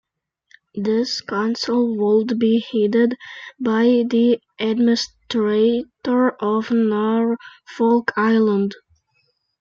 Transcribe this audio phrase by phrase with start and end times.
[0.73, 3.15] This council would be headed
[3.59, 8.73] by the Administrator of Norfolk Island.